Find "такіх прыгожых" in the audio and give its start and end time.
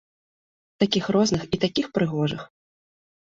1.65-2.41